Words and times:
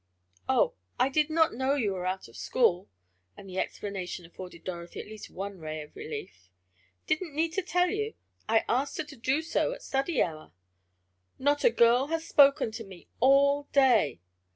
"Oh, 0.49 0.73
I 0.99 1.09
did 1.09 1.29
not 1.29 1.53
know 1.53 1.75
you 1.75 1.93
were 1.93 2.07
out 2.07 2.27
of 2.27 2.35
school," 2.35 2.89
and 3.37 3.47
the 3.47 3.59
explanation 3.59 4.25
afforded 4.25 4.63
Dorothy 4.63 4.99
at 4.99 5.05
least 5.05 5.29
one 5.29 5.59
ray 5.59 5.83
of 5.83 5.95
relief. 5.95 6.49
"Didn't 7.05 7.35
Nita 7.35 7.61
tell 7.61 7.91
you? 7.91 8.15
I 8.49 8.65
asked 8.67 8.97
her 8.97 9.03
to 9.03 9.15
do 9.15 9.43
so 9.43 9.73
at 9.73 9.83
study 9.83 10.19
hour." 10.19 10.53
"Not 11.37 11.63
a 11.63 11.69
girl 11.69 12.07
has 12.07 12.27
spoken 12.27 12.71
to 12.71 12.83
me 12.83 13.09
all 13.19 13.67
day!" 13.73 14.21